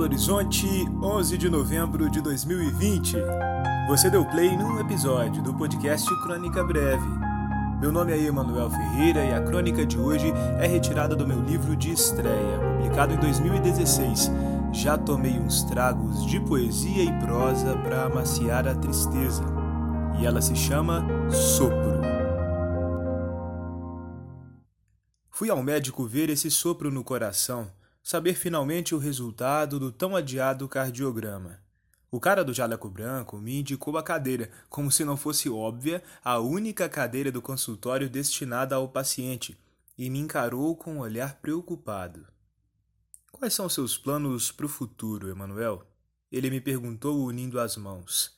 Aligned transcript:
Horizonte, 0.00 0.66
11 1.02 1.36
de 1.36 1.50
novembro 1.50 2.08
de 2.08 2.22
2020. 2.22 3.18
Você 3.86 4.08
deu 4.08 4.24
play 4.24 4.56
num 4.56 4.80
episódio 4.80 5.42
do 5.42 5.52
podcast 5.52 6.08
Crônica 6.22 6.64
Breve. 6.64 7.06
Meu 7.78 7.92
nome 7.92 8.10
é 8.12 8.18
Emanuel 8.18 8.70
Ferreira 8.70 9.22
e 9.22 9.34
a 9.34 9.42
crônica 9.42 9.84
de 9.84 9.98
hoje 9.98 10.32
é 10.58 10.66
retirada 10.66 11.14
do 11.14 11.26
meu 11.26 11.42
livro 11.42 11.76
de 11.76 11.92
estreia, 11.92 12.58
publicado 12.58 13.12
em 13.12 13.18
2016. 13.18 14.30
Já 14.72 14.96
tomei 14.96 15.38
uns 15.38 15.64
tragos 15.64 16.24
de 16.24 16.40
poesia 16.40 17.04
e 17.04 17.18
prosa 17.20 17.76
para 17.76 18.04
amaciar 18.04 18.66
a 18.66 18.74
tristeza. 18.74 19.44
E 20.18 20.24
ela 20.24 20.40
se 20.40 20.56
chama 20.56 21.06
Sopro. 21.30 22.00
Fui 25.28 25.50
ao 25.50 25.62
médico 25.62 26.06
ver 26.06 26.30
esse 26.30 26.50
sopro 26.50 26.90
no 26.90 27.04
coração 27.04 27.68
saber 28.02 28.34
finalmente 28.34 28.94
o 28.94 28.98
resultado 28.98 29.78
do 29.78 29.92
tão 29.92 30.16
adiado 30.16 30.68
cardiograma. 30.68 31.60
O 32.10 32.18
cara 32.18 32.42
do 32.42 32.52
jaleco 32.52 32.88
branco 32.88 33.38
me 33.38 33.60
indicou 33.60 33.96
a 33.96 34.02
cadeira, 34.02 34.50
como 34.68 34.90
se 34.90 35.04
não 35.04 35.16
fosse 35.16 35.48
óbvia 35.48 36.02
a 36.24 36.38
única 36.40 36.88
cadeira 36.88 37.30
do 37.30 37.40
consultório 37.40 38.10
destinada 38.10 38.74
ao 38.74 38.88
paciente, 38.88 39.56
e 39.96 40.10
me 40.10 40.18
encarou 40.18 40.74
com 40.74 40.94
um 40.94 40.98
olhar 41.00 41.36
preocupado. 41.40 42.26
Quais 43.30 43.54
são 43.54 43.68
seus 43.68 43.96
planos 43.96 44.50
para 44.50 44.66
o 44.66 44.68
futuro, 44.68 45.30
Emanuel? 45.30 45.86
Ele 46.32 46.50
me 46.50 46.60
perguntou 46.60 47.24
unindo 47.24 47.60
as 47.60 47.76
mãos. 47.76 48.32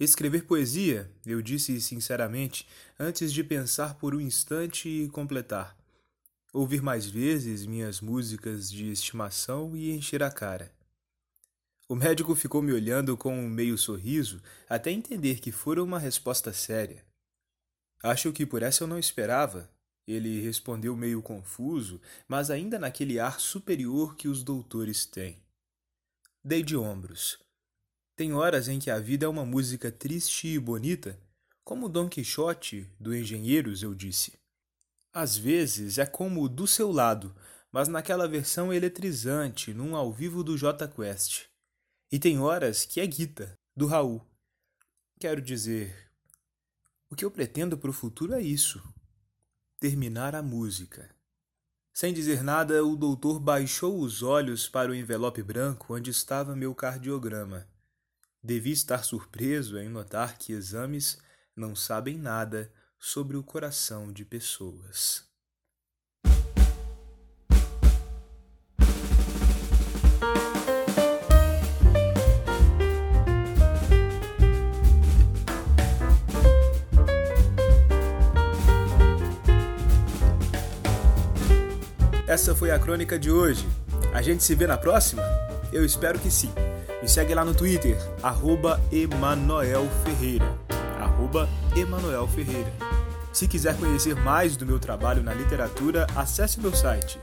Escrever 0.00 0.44
poesia, 0.44 1.12
eu 1.26 1.42
disse 1.42 1.80
sinceramente, 1.80 2.66
antes 2.98 3.32
de 3.32 3.44
pensar 3.44 3.94
por 3.94 4.14
um 4.14 4.20
instante 4.20 4.88
e 4.88 5.08
completar 5.08 5.76
ouvir 6.58 6.82
mais 6.82 7.06
vezes 7.06 7.64
minhas 7.64 8.00
músicas 8.00 8.68
de 8.68 8.90
estimação 8.90 9.76
e 9.76 9.92
encher 9.92 10.24
a 10.24 10.30
cara. 10.30 10.74
O 11.88 11.94
médico 11.94 12.34
ficou 12.34 12.60
me 12.60 12.72
olhando 12.72 13.16
com 13.16 13.32
um 13.32 13.48
meio 13.48 13.78
sorriso 13.78 14.42
até 14.68 14.90
entender 14.90 15.38
que 15.38 15.52
fora 15.52 15.82
uma 15.82 16.00
resposta 16.00 16.52
séria. 16.52 17.04
Acho 18.02 18.32
que 18.32 18.44
por 18.44 18.62
essa 18.62 18.82
eu 18.82 18.88
não 18.88 18.98
esperava. 18.98 19.70
Ele 20.06 20.40
respondeu 20.40 20.96
meio 20.96 21.22
confuso, 21.22 22.00
mas 22.26 22.50
ainda 22.50 22.78
naquele 22.78 23.20
ar 23.20 23.38
superior 23.38 24.16
que 24.16 24.26
os 24.26 24.42
doutores 24.42 25.06
têm. 25.06 25.40
Dei 26.42 26.62
de 26.62 26.76
ombros. 26.76 27.38
Tem 28.16 28.32
horas 28.32 28.66
em 28.66 28.80
que 28.80 28.90
a 28.90 28.98
vida 28.98 29.26
é 29.26 29.28
uma 29.28 29.46
música 29.46 29.92
triste 29.92 30.48
e 30.48 30.58
bonita, 30.58 31.16
como 31.62 31.88
Dom 31.88 32.08
Quixote, 32.08 32.90
do 32.98 33.14
Engenheiros, 33.14 33.82
eu 33.82 33.94
disse. 33.94 34.32
Às 35.20 35.36
vezes 35.36 35.98
é 35.98 36.06
como 36.06 36.48
Do 36.48 36.64
Seu 36.64 36.92
Lado, 36.92 37.34
mas 37.72 37.88
naquela 37.88 38.28
versão 38.28 38.72
eletrizante, 38.72 39.74
num 39.74 39.96
ao 39.96 40.12
vivo 40.12 40.44
do 40.44 40.56
J 40.56 40.86
Quest. 40.86 41.46
E 42.08 42.20
tem 42.20 42.38
horas 42.38 42.84
que 42.84 43.00
é 43.00 43.06
Guita, 43.08 43.58
do 43.76 43.86
Raul. 43.86 44.24
Quero 45.18 45.42
dizer, 45.42 45.92
o 47.10 47.16
que 47.16 47.24
eu 47.24 47.32
pretendo 47.32 47.76
para 47.76 47.90
o 47.90 47.92
futuro 47.92 48.32
é 48.32 48.40
isso: 48.40 48.80
terminar 49.80 50.36
a 50.36 50.40
música. 50.40 51.12
Sem 51.92 52.14
dizer 52.14 52.44
nada, 52.44 52.84
o 52.84 52.94
doutor 52.94 53.40
baixou 53.40 53.98
os 53.98 54.22
olhos 54.22 54.68
para 54.68 54.92
o 54.92 54.94
envelope 54.94 55.42
branco 55.42 55.96
onde 55.96 56.12
estava 56.12 56.54
meu 56.54 56.72
cardiograma. 56.76 57.66
Devi 58.40 58.70
estar 58.70 59.02
surpreso 59.02 59.78
em 59.78 59.88
notar 59.88 60.38
que 60.38 60.52
exames 60.52 61.18
não 61.56 61.74
sabem 61.74 62.16
nada 62.16 62.72
sobre 62.98 63.36
o 63.36 63.42
coração 63.42 64.12
de 64.12 64.24
pessoas. 64.24 65.28
Essa 82.28 82.54
foi 82.54 82.70
a 82.70 82.78
crônica 82.78 83.18
de 83.18 83.30
hoje. 83.30 83.66
A 84.12 84.20
gente 84.20 84.44
se 84.44 84.54
vê 84.54 84.66
na 84.66 84.76
próxima? 84.76 85.22
Eu 85.72 85.82
espero 85.82 86.18
que 86.18 86.30
sim. 86.30 86.52
Me 87.00 87.08
segue 87.08 87.34
lá 87.34 87.42
no 87.42 87.54
Twitter, 87.54 87.96
arroba 88.22 88.78
Emanuel 88.92 89.88
Ferreira. 90.04 90.67
Arroba 91.18 91.48
Emanuel 91.76 92.26
Ferreira. 92.28 92.72
Se 93.32 93.48
quiser 93.48 93.76
conhecer 93.76 94.14
mais 94.14 94.56
do 94.56 94.64
meu 94.64 94.78
trabalho 94.78 95.20
na 95.20 95.34
literatura, 95.34 96.06
acesse 96.14 96.60
meu 96.60 96.72
site 96.72 97.18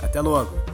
Até 0.04 0.20
logo! 0.20 0.67